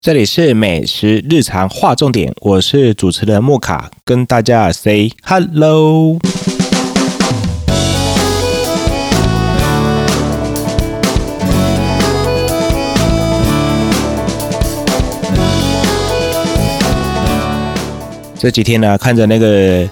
[0.00, 6.16] 这里是美食日常划重点，我是主持人莫卡，跟大家 say hello。
[18.38, 19.84] 这几天呢，看着那个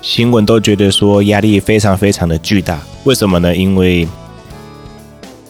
[0.00, 2.80] 新闻，都觉得说压力非常非常的巨大。
[3.04, 3.54] 为什么呢？
[3.54, 4.08] 因为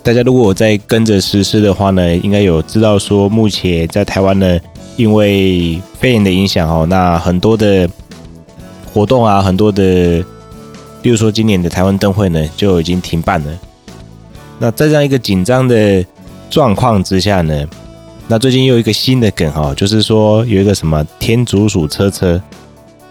[0.04, 4.58] 大家如果在跟着实施的话呢，应该有知道说，目前在台湾呢，
[4.96, 7.88] 因为肺炎的影响哦，那很多的
[8.92, 10.24] 活动啊，很多的，
[11.00, 13.58] 比如说今年的台湾灯会呢，就已经停办了。
[14.58, 16.04] 那在这样一个紧张的
[16.50, 17.64] 状况之下呢，
[18.26, 22.42] 那最近又有一个新的梗哈，就是说有一个什么天竺鼠车车。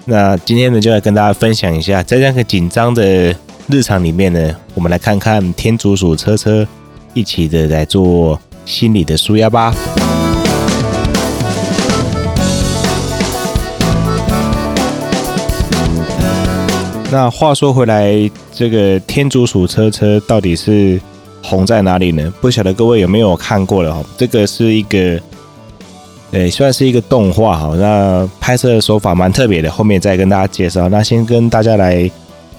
[0.03, 3.33] 那今天呢，就来跟大家分享一下，在这样一个紧张的
[3.67, 6.67] 日常里面呢，我们来看看天竺鼠车车。
[7.13, 9.75] 一起的来做心理的舒压吧。
[17.13, 20.97] 那话说回来，这个天竺鼠车车到底是
[21.43, 22.31] 红在哪里呢？
[22.39, 24.01] 不晓得各位有没有看过了哈？
[24.17, 25.19] 这个是一个，
[26.31, 27.75] 呃，算是一个动画哈。
[27.75, 30.87] 那拍摄的手法蛮特别的，后面再跟大家介绍。
[30.87, 32.09] 那先跟大家来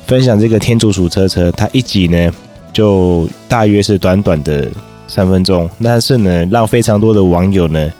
[0.06, 2.30] 分享这个天竺鼠车车，它一集呢。
[2.72, 4.70] 就大约是短短的
[5.06, 7.92] 三分钟，但是呢，让非常多的网友呢，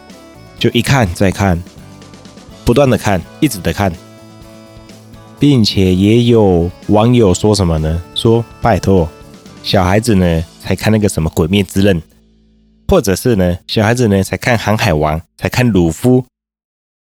[0.59, 1.63] 就一看再看，
[2.65, 3.93] 不断的看，一直的看，
[5.39, 8.03] 并且也有网友说什么呢？
[8.15, 9.07] 说拜托，
[9.63, 12.01] 小孩子呢才看那个什么《鬼灭之刃》，
[12.89, 16.25] 或者是呢，小孩子呢才看《航海王》，才看鲁夫，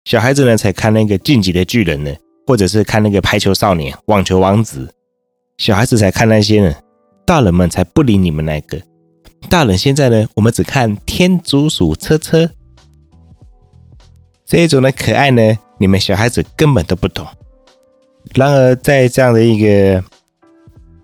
[0.04, 2.14] 小孩子呢才看那个《进击的巨人》呢，
[2.46, 4.86] 或者是看那个《排球少年》《网球王子》，
[5.56, 6.74] 小孩子才看那些呢。
[7.26, 8.78] 大人们才不理你们那个，
[9.48, 12.50] 大人现在呢，我们只看天竺鼠车车
[14.44, 17.26] 这一种的可爱呢，你们小孩子根本都不懂。
[18.34, 20.04] 然而在这样的一个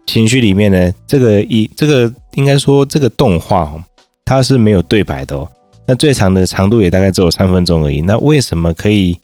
[0.06, 3.82] 情绪里面呢，这个一这个应该说这个动画哦，
[4.26, 5.48] 它是没有对白的哦，
[5.86, 8.02] 那最长的长度也大概只有三分钟而已。
[8.02, 9.18] 那为什么可以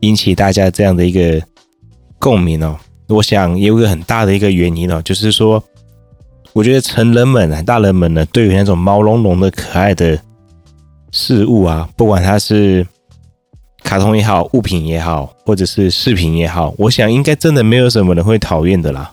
[0.00, 1.40] 引起大家这样的一个
[2.18, 2.78] 共鸣哦？
[3.08, 5.62] 我想有一个很大的一个原因哦，就是说。
[6.54, 10.16] 我觉得成人们啊，大人们呢，对于那种毛茸茸的可爱的
[11.10, 12.86] 事物啊，不管它是
[13.82, 19.10] 卡通也好，物品也好，或者是饰品也好，我想应该真的没有什么人会讨厌的啦。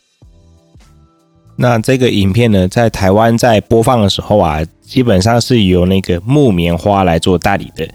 [1.56, 7.88] 那这个影片呢，在台湾在播放的时候啊，基本上是由那个木棉花来做代理的。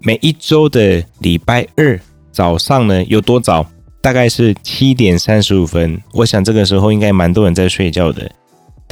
[0.00, 1.98] 每一周的礼拜二
[2.32, 3.64] 早上呢，有多早？
[4.00, 5.96] 大概是七点三十五分。
[6.12, 8.28] 我想这个时候应该蛮多人在睡觉的。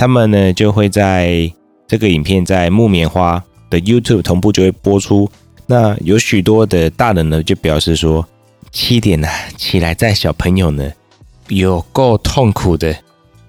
[0.01, 1.53] 他们呢就会在
[1.87, 5.31] 这个影片在木棉花的 YouTube 同步就会播出。
[5.67, 8.27] 那有许多的大人呢就表示说，
[8.73, 9.29] 七点呐
[9.59, 10.91] 起来带小朋友呢
[11.49, 12.97] 有够痛苦的。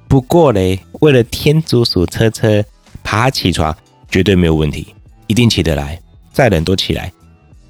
[0.10, 2.62] 不过嘞，为了天竺鼠车车
[3.02, 3.74] 爬起床
[4.10, 4.94] 绝对没有问题，
[5.28, 6.02] 一定起得来，
[6.34, 7.14] 再冷都起来。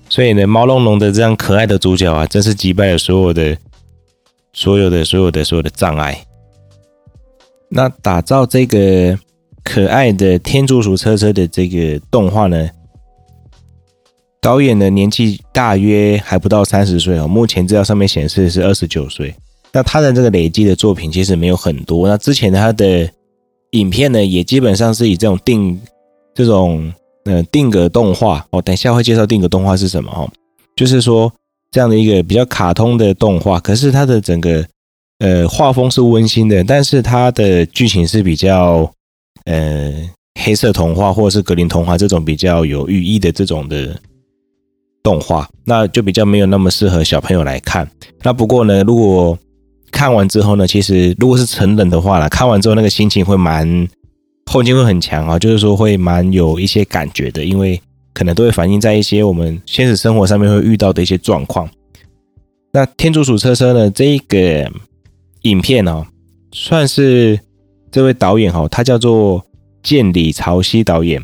[0.09, 3.55] 所以呢，毛茸茸的这样可爱的主角啊，真是击败了所有的、
[4.53, 6.25] 所有的、所有的、所有的障碍。
[7.73, 9.17] 那打造这个
[9.63, 12.69] 可爱的天竺鼠车车的这个动画呢，
[14.41, 19.33] 导演的年纪大约还不到三十岁哦，目前资料上面显示是二十九岁。
[19.71, 22.09] 那他的这个累积的作品其实没有很多。
[22.09, 23.09] 那之前他的
[23.69, 25.79] 影片呢，也基本上是以这种定
[26.35, 26.91] 这种
[27.23, 30.29] 呃定格动画哦，等一下会介绍定格动画是什么哦，
[30.75, 31.31] 就是说
[31.71, 34.67] 这样的一个比较卡通的动画，可是它的整个。
[35.21, 38.91] 呃，画风是温馨的，但是它的剧情是比较
[39.45, 39.93] 呃
[40.43, 43.95] 黑色童话或者是格林童话这种比较有寓意的这种的
[45.03, 47.87] 动画，那就比较没有那么适合小朋友来看。
[48.23, 49.37] 那不过呢，如果
[49.91, 53.87] 看完之后呢，其实如果是成人的话呢，看完之后那个心情会蛮
[54.51, 57.79] 后劲会很强啊，就是说会蛮有一些感觉的，因为
[58.11, 61.69] 可能都会反映在一些我们现实生活上面会遇到的一些状况。
[62.71, 64.67] 那天竺鼠车车呢，这一个。
[65.41, 66.05] 影片哦，
[66.51, 67.39] 算是
[67.91, 69.43] 这位导演哦，他叫做
[69.81, 71.23] 建里朝希导演，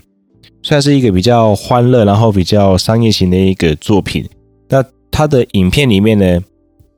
[0.64, 4.28] 算是一个比较欢乐，然后比较商业型的一个作品。
[4.70, 6.40] 那他的影片里面呢，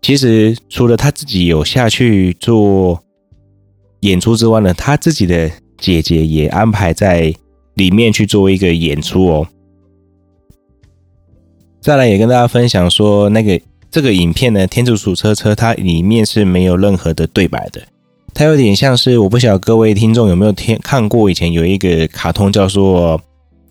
[0.01, 3.04] 其实除了他自己有下去做
[4.00, 7.33] 演出之外呢，他自己的姐姐也安排在
[7.74, 9.48] 里面去做一个演出哦。
[11.81, 13.60] 再来也跟大家分享说那个。
[13.92, 17.82] 这个影片呢，《天竺鼠车车》它里面是没有任何的对白的，
[18.34, 23.20] 它有点像是我不晓得各位听众有没有听看过以前有一个卡通叫做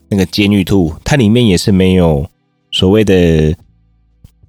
[0.09, 2.29] 那个《监狱兔》，它里面也是没有
[2.73, 3.55] 所谓的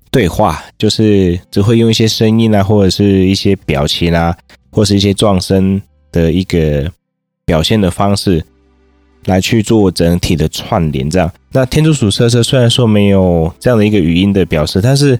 [0.10, 4.36] 对话，就是只会用一些声音啊，或者是一些表情啊，
[4.72, 5.80] 或是一些撞声
[6.12, 6.92] 的一个
[7.46, 8.44] 表现的方式，
[9.26, 11.08] 来去做整体的串联。
[11.08, 15.20] 这样，那天竺鼠车车虽然说没有这样的一个语音的表示，但是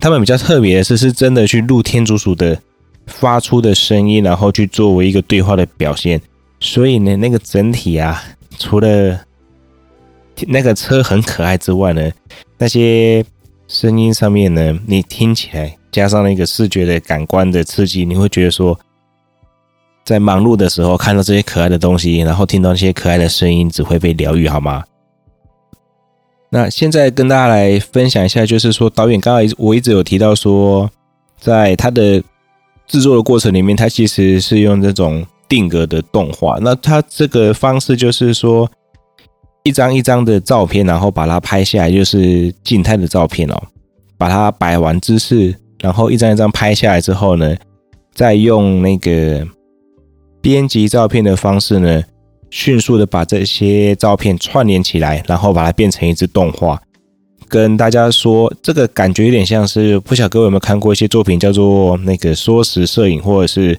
[0.00, 2.58] 他们比较特别的是，是真的去录天竺鼠的
[3.06, 6.20] 发出的声音，然后去作为一个对话的表现。
[6.58, 8.22] 所以呢，那个整体啊，
[8.58, 9.20] 除了
[10.46, 12.10] 那个车很可爱之外呢，
[12.56, 13.22] 那些
[13.68, 18.78] 声音上面呢，你听起来加上那个视觉的感官的刺激，你会觉得说，
[20.04, 24.82] 在忙碌的时候看到这些可爱的东西，然后听到那些可爱的声音，只会被疗愈，好吗？
[26.50, 30.90] 那现在跟大家来分享一下，就是说导演刚刚我一直有提到说，
[31.40, 32.22] 在他的
[32.86, 36.58] 制作的过程里面，他其实是用这种定格的动画。
[36.60, 38.70] 那他这个方式就是说。
[39.62, 43.62] 一张一张的照片，然后把它拍下来，就是静态的照片哦。
[44.16, 47.54] 把它摆完姿势，然后一张一张拍下来之后呢，
[48.14, 49.46] 再用那个
[50.40, 52.02] 编辑照片的方式呢，
[52.50, 56.80] 迅速的把这些照片串联起来，然后把它变成一支动画。
[57.48, 63.78] 跟大家说，这个感觉有点像是，不晓得各位有没有看过一些作品，叫做那个缩时摄影，或者是。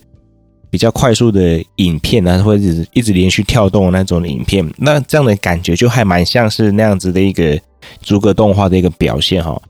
[0.72, 7.60] 比较快速的影片呢，或者是一直连续跳动的那种影片，那这样的感觉就还蛮像是那样子的一个
[8.02, 9.62] 逐格动画的一个表现哈。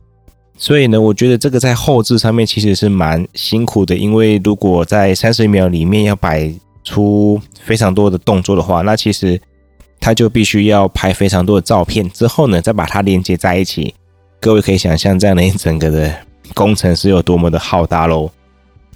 [0.59, 9.39] 所以呢，我觉得这个在后置上面其实是蛮辛苦的，因为如果在三十秒里面要摆出非常多的动作的话，那其实
[9.99, 13.93] 它就必须要拍非常多的照片，之后呢再把它连接在一起。
[14.39, 16.13] 各位可以想象这样的一整个的
[16.53, 18.29] 工程是有多么的浩大喽。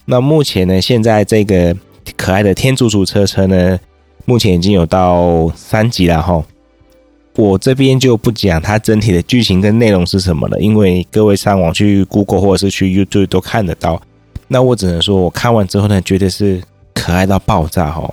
[0.06, 1.76] 那目前呢，现在这个。
[2.16, 3.80] 可爱的天竺鼠车车呢，
[4.26, 6.46] 目前已经有到三级了哈。
[7.36, 14.00] 我这边就不讲它整体的剧情跟内容是什么了，因为各位上网去 Google 或者是去 YouTube 都看得到。
[14.48, 16.62] 那我只能说，我看完之后呢，觉得是
[16.96, 18.12] 可爱到爆炸哈。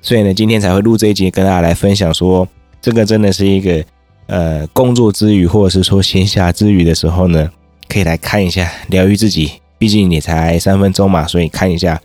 [0.00, 2.46] 所以呢，今天才会录这一集，跟大家来分享说，
[2.80, 3.84] 这个真的是一个
[4.26, 7.50] 呃工作之余，或者是说闲暇之余的时候呢，
[7.88, 9.54] 可以来看一下，疗愈自己。
[9.76, 11.98] 毕竟也才三分钟嘛，所以看一下。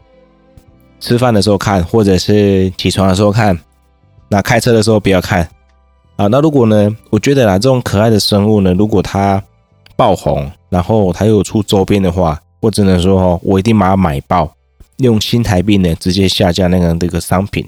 [1.01, 3.59] 吃饭的时候看，或者是起床的时候看，
[4.29, 5.45] 那开车的时候不要看
[6.15, 6.27] 啊。
[6.27, 9.43] 那如果呢，我觉得啦，这种可爱的生物呢，如果它
[9.97, 14.49] 爆红，然后它又出周边的话，我只能说哦，我一定把它买爆，
[14.97, 17.67] 用新台币呢直接下架那个这个商品。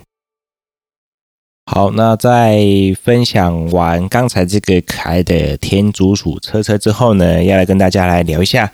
[1.69, 2.63] 好，那在
[3.03, 8.71] 分享完刚才这个可爱的天竺鼠车车之后呢，要来跟大家来聊一下。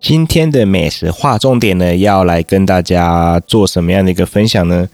[0.00, 4.88] 今天的美食划重点呢，要来跟大家做什么样的一个分享呢？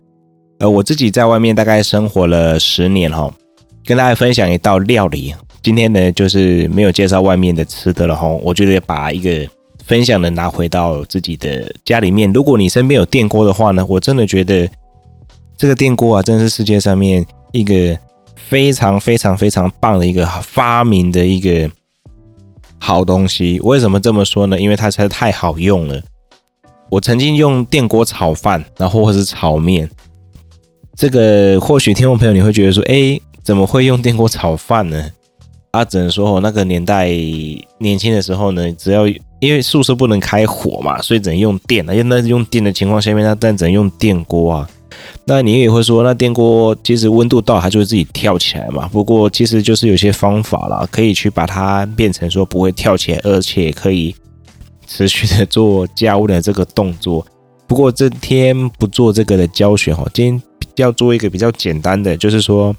[0.59, 3.33] 呃，我自己在外面大概生活了十年哈，
[3.85, 5.35] 跟大家分享一道料理。
[5.63, 9.49] 今天呢，就是没有介绍外面的吃的了哈，我觉得把一个
[9.87, 12.33] 分享的拿回到自己的家里面。
[12.33, 14.69] 如果你身边有电锅的话呢，我真的觉得
[15.57, 17.99] 这个电锅啊，真是世界上面一个
[18.35, 21.71] 非常非常非常棒的一个发明的一个。
[22.77, 24.61] 好东西，为什么这么说呢？
[24.61, 26.03] 因为它实在太好用了。
[26.91, 29.89] 我曾经用电锅炒饭，然后或是炒面。
[30.95, 35.11] 这个或许听众朋友你会觉得说，哎，怎么会用电锅炒饭呢？
[35.71, 37.09] 啊，只能说我那个年代
[37.79, 39.05] 年轻的时候呢，只要
[39.45, 41.85] 因为宿舍不能开火嘛，所以只能用电。
[41.89, 44.69] 因为那用电的情况下面，那但只能用电锅啊。
[45.25, 48.89] 那你也会说，那电锅其实温度到它就会自己跳起来嘛。
[48.93, 54.15] 不过其实就是有些方法啦，可以去把它变成说不会跳起来，而且可以
[54.87, 57.27] 持续的做家务的这个动作。
[57.67, 60.43] 不过这天不做这个的教学哈，今天
[60.77, 62.75] 要做一个比较简单的，就是说，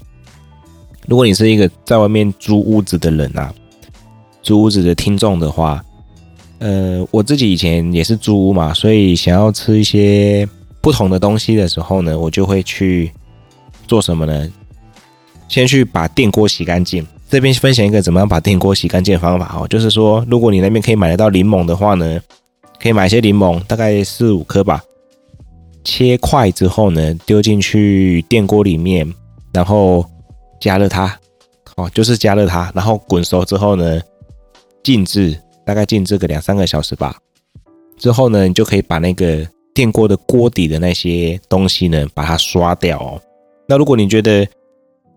[1.06, 3.52] 如果你是一个在外面租屋子的人啊，
[4.42, 5.84] 租屋子的听众的话，
[6.58, 10.48] 呃，我自己以前也是租屋嘛，所以想要吃一些。
[10.78, 13.10] 不同的东西的时候呢，我就会去
[13.88, 14.48] 做什么呢？
[15.48, 17.04] 先去把电锅洗干净。
[17.28, 22.20] 这边分享一个怎么样把电锅洗干净的方法哦，就是说，如果你那边可以买得到柠檬的话呢，
[22.80, 24.80] 可以买一些柠檬，大概四五颗吧，
[25.82, 29.12] 切块之后呢，丢进去电锅里面，
[29.52, 30.06] 然后
[30.60, 31.18] 加热它，
[31.74, 34.00] 哦，就是加热它，然后滚熟之后呢，
[34.84, 37.18] 静置，大概静置个两三个小时吧。
[37.98, 39.46] 之后呢，你就可以把那个。
[39.76, 43.20] 电锅的锅底的那些东西呢，把它刷掉哦。
[43.68, 44.48] 那如果你觉得，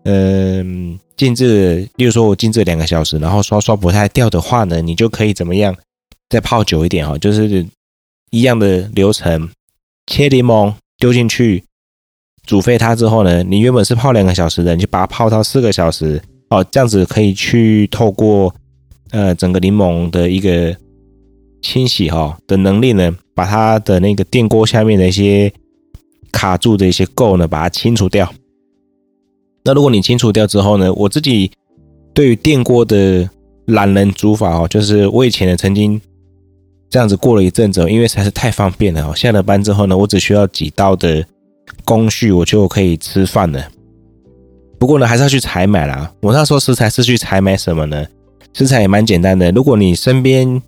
[0.04, 5.74] 嗯，静置，例如说我静置两个小时，然后刷刷不太掉的话呢，你就可以怎么样？
[6.28, 7.66] 再泡久一点哈，就是
[8.28, 9.48] 一样的流程，
[10.08, 11.64] 切柠檬丢进去，
[12.44, 18.54] 煮沸它之后呢，你原本是泡两个小时的，你就把它泡到四个小时哦，这样子可以去透过
[19.10, 20.76] 呃整个柠檬的一个
[21.62, 25.52] 清洗哈的能力呢，把它的那个电锅下面的一些
[26.32, 28.32] 卡住的一些垢呢，把它清除掉。
[29.62, 31.50] 那如果你清除掉之后呢，我自己
[32.14, 33.28] 对于电锅的
[33.66, 36.00] 懒人煮法哦，就是我以前呢曾经
[36.88, 39.14] 这样子过了一阵子，因为实在是太方便了哦。
[39.14, 41.24] 下了班之后呢，我只需要几道的
[41.84, 43.68] 工序，我就可以吃饭了。
[44.78, 46.10] 不过呢，还是要去采买啦。
[46.22, 48.06] 我那时候食材是去采买什么呢？
[48.52, 49.50] 食材也蛮简单的。
[49.52, 50.60] 如果你身边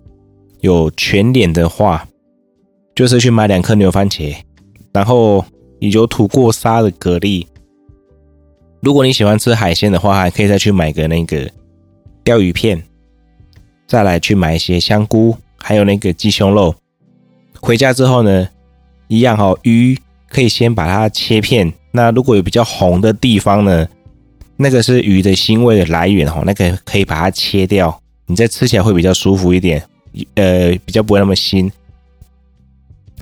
[0.61, 2.07] 有全脸的话，
[2.95, 4.35] 就是去买两颗牛番茄，
[4.93, 5.43] 然后
[5.79, 7.45] 有吐过沙的蛤蜊。
[8.81, 11.49] 如果你喜欢吃海鲜的话，还可以再去买个那个
[12.23, 12.81] 鲷鱼片，
[13.87, 16.75] 再来去买一些香菇，还有那个鸡胸肉。
[17.61, 18.47] 回家之后呢，
[19.07, 19.97] 一样哈，鱼
[20.29, 21.71] 可以先把它切片。
[21.91, 23.87] 那如果有比较红的地方呢，
[24.57, 29.83] 那个是鱼的腥味的来源哈，那个可以把它切掉，你再吃起来会比较舒服一点，
[30.35, 31.69] 呃，比较不会那么腥。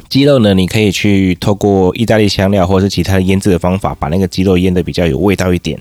[0.09, 5.79] 鸡肉呢，你可以去透过意大利香料或者是其他的腌制的方法，把那个鸡肉腌得比较有味道一点。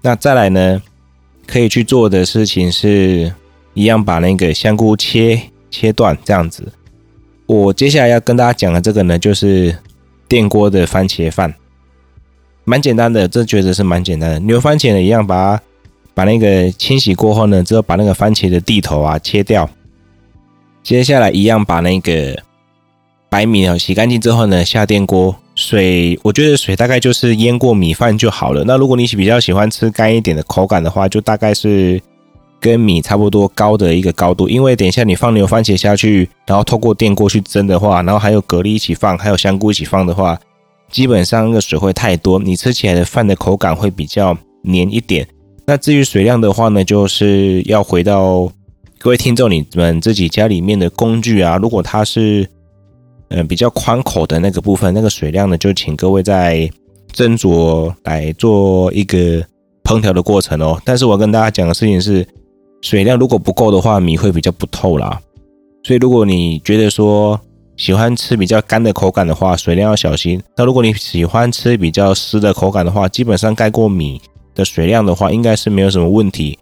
[0.00, 0.82] 那再来呢，
[1.46, 3.32] 可以去做的事情是
[3.74, 6.72] 一样把那个香菇切切断这样子。
[7.46, 9.76] 我接下来要跟大家讲的这个呢，就是
[10.26, 11.54] 电锅的番茄饭，
[12.64, 14.38] 蛮简单的，这觉得是蛮简单的。
[14.40, 15.62] 牛番茄呢，一样把它
[16.14, 19.68] 把那个清洗过后呢，之后把那个番茄的蒂头啊切掉。
[20.82, 22.36] 接下来一样把那个。
[23.28, 28.62] 白米哦，洗干净之后呢，下电锅，水，我觉得水大概就是淹过米饭就好了。
[28.66, 31.98] 那如果你比较喜欢吃干一点的口感的话，就大概是
[32.60, 34.50] 跟米差不多高的一个高度。
[34.50, 40.38] 因为等一下你放牛番茄下去，然后透过电锅去蒸的话，然后还有蛤蜊一起放，还有香菇一起放的话，
[40.92, 45.26] 基本上那个水会太多，你吃起来的饭的口感会比较黏一点。
[45.66, 48.48] 那至于水量的话呢，就是要回到
[48.98, 52.48] 各位听众你们自己家里面的工具啊，如果它是。
[53.34, 56.70] 嗯，比较宽口的那个部分，那个水量呢，就请各位在
[57.14, 59.42] 斟酌来做一个
[59.84, 60.78] 烹调的过程哦。
[60.84, 62.26] 但是我跟大家讲的事情是，
[62.82, 65.18] 水量如果不够的话，米会比较不透啦。
[65.82, 67.40] 所以如果你觉得说
[67.76, 70.42] 喜欢吃比较干的口感的话，水量要小心。
[70.56, 74.20] 那如果你喜欢吃比较湿的口感的话，基本上盖过米
[74.54, 76.58] 的水量的话，应该是没有什么问题。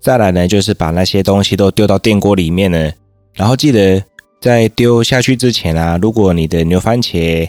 [0.00, 2.92] 再来呢，就是把那些东西都丢到电锅里面呢，
[3.34, 4.02] 然后记得。
[4.40, 7.48] 在丢下去之前啊，如果你的牛番茄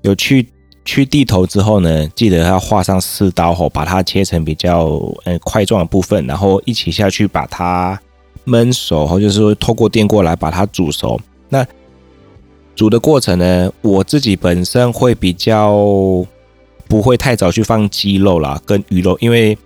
[0.00, 0.44] 有去
[0.84, 7.96] 去蒂头之后呢，记得要划上四刀后，把它切成比较呃块状的部分，然后一起下去把它
[8.46, 11.16] 焖熟，或者是说透过电锅来把它煮熟。
[11.52, 11.66] 那
[12.74, 15.74] 煮的过程呢，我自己本身会比较
[16.88, 19.56] 不会太早去放鸡肉啦，跟鱼肉，因为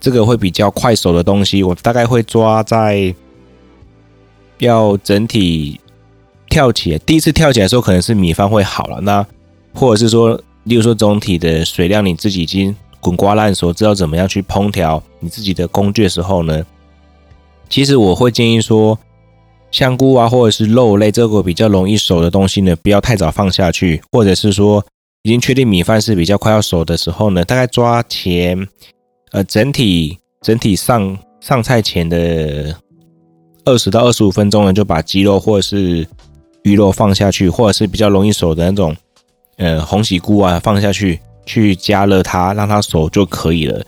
[0.00, 3.14] 这个会比较快熟的东西，我大概会抓在。
[4.58, 5.78] 要整体
[6.50, 9.00] 跳起来，第一次跳起来的时候，可能是米饭会好了。
[9.02, 9.24] 那
[9.72, 16.66] 或者是说，例如说总体的水量你自己已经滚瓜烂熟，知道怎么样去烹调你自己的工具的时候呢，
[17.68, 18.98] 其实我会建议说，
[19.70, 24.84] 香菇啊，或者是肉类这个比较容易熟的东西呢，不要太早放下去，或者是说
[25.22, 28.66] 已经确定米饭是比较快要熟的时候呢，大概抓前
[29.32, 32.74] 呃整体整体上上菜前的。
[33.64, 36.06] 二十到二十五分钟呢，就把鸡肉或者是
[36.62, 38.96] 鱼肉放下去，或者是比较容易熟的那种，
[39.58, 43.84] 呃，红喜菇啊放下去，去加热它，让它熟就可以了。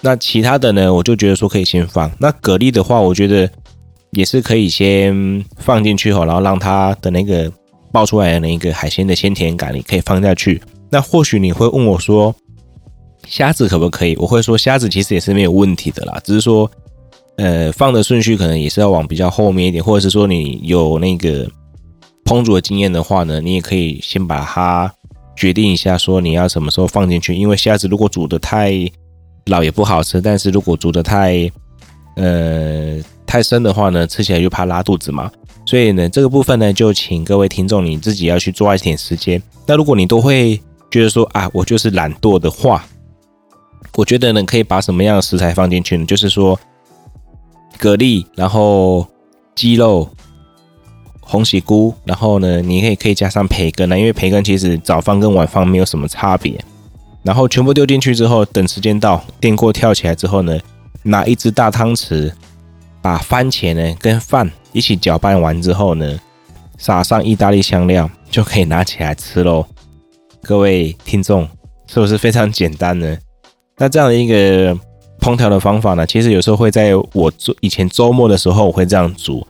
[0.00, 2.10] 那其他的呢，我就觉得说可以先放。
[2.18, 3.48] 那蛤蜊的话，我觉得
[4.12, 7.52] 也是可以先放进去哈，然后让它的那个
[7.92, 10.60] 爆出来的那个海鲜的鲜甜感，你可以放下去。
[10.90, 12.34] 那或许你会问我说，
[13.26, 14.16] 虾子可不可以？
[14.16, 16.70] 我会说虾子其实也是没有问题的啦，只是说。
[17.36, 21.50] 呃，放的顺序可能也是要往比较后面一点，或者是说你有那个
[22.26, 24.92] 烹煮的经验的话呢，你也可以先把它
[25.34, 27.34] 决定一下，说你要什么时候放进去。
[27.34, 28.74] 因为虾子如果煮得太
[29.46, 31.50] 老也不好吃，但是如果煮得太
[32.16, 32.98] 呃
[33.30, 35.30] 太生的话呢，吃起来就怕拉肚子嘛。
[35.64, 39.40] 所以呢，这个部分呢，就请各位听众你自己要去抓一点时间。
[39.66, 40.60] 那如果你都会
[40.90, 42.84] 觉得说啊，我就是懒惰的话，
[43.94, 46.04] 我觉得呢，可以把什么样的食材放进去呢？
[46.04, 46.58] 就是说。
[47.78, 49.06] 蛤蜊，然后
[49.54, 50.06] 鸡肉、
[51.20, 56.62] 红喜菇，然后呢，你可以可以加上培根呢，因为培根其实早放跟晚放没有什么差别。
[57.22, 60.58] 然后全部丢进去之后，等时间到，电锅跳起来之后呢，
[61.04, 62.30] 拿一只大汤匙，
[63.02, 66.18] 把番茄呢跟饭一起搅拌完之后呢，
[66.78, 69.64] 撒上意大利香料，就可以拿起来吃喽。
[70.42, 71.48] 各位听众，
[71.86, 73.16] 是不是非常简单呢？
[73.76, 74.78] 那这样的一个。
[75.20, 79.46] 烹调的方法呢，其实有时候会在我做以前周末的时候，我会这样煮。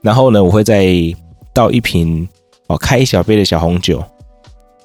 [0.00, 0.86] 然后呢，我会再
[1.52, 2.28] 倒一瓶
[2.68, 4.00] 哦，开一小杯的小红酒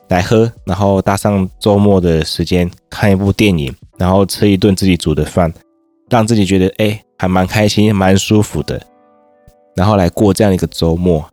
[0.07, 5.53] 来喝，然后搭上周末的时间看一部电影，然后吃一顿自己煮的饭，
[6.09, 8.81] 让自己觉得哎，还蛮开心、蛮舒服的。
[9.77, 11.25] 然后来过这样一个周末。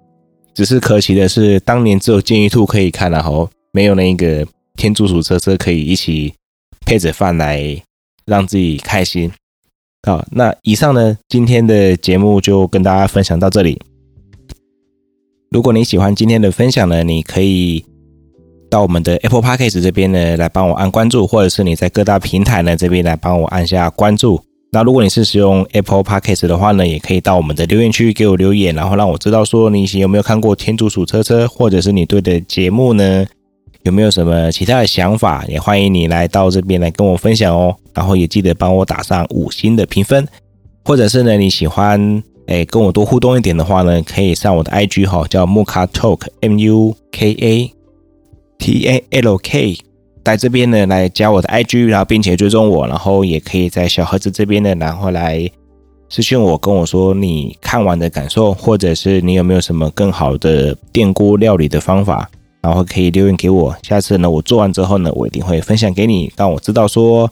[0.54, 6.32] 只是可惜的是，当年只有金鱼兔可以看，然后没有那个天竺鼠车车可以一起
[6.86, 7.82] 配着饭来
[8.24, 9.32] 让自己开心。
[10.06, 13.80] 好，那以上呢，今天的节目就跟大家分享到这里。
[15.50, 17.84] 如果你喜欢今天的分享呢，你可以
[18.70, 24.40] 到我们的 Apple Podcast 这边呢来帮我按关注，或者是你在各大平台呢这边来帮我按下关注。
[24.72, 33.26] 那如果你是使用 Apple Podcast 的话呢，也可以到我们的留言区给我留言，然后让我知道说你有没有看过天竺鼠车车，或者是你对的节目呢？
[33.82, 35.44] 有没有什么其他的想法？
[35.48, 37.74] 也欢迎你来到这边来跟我分享哦。
[37.94, 40.28] 然后也记得帮我打上五星的评分，
[40.84, 47.72] 或者是呢你喜欢诶跟我多互动一点的话呢，可以上我的 IG 哈，叫 Muka Talk M U K A
[48.58, 49.78] T A L K，
[50.24, 55.50] 在这边呢来加我的 IG，然后并且追踪我，然后也可以在小盒子这边呢，然后来
[56.08, 62.28] 私信我跟我说你看完的感受，或者是你有没有什么更好的电锅料理的方法。
[62.62, 67.26] 然后可以留言给我，下次呢我做完之后呢，我一定会分享给你，让我知道说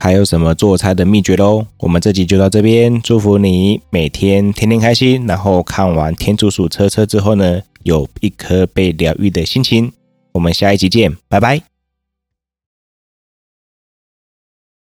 [0.00, 1.64] 还有什么做菜的秘诀喽。
[1.78, 9.92] 我们这集就到这边，祝福你每天天天开心，然后看完天竺鼠车车之后呢，有一颗被疗愈的心情。
[10.32, 11.77] 我们下一集见，拜拜。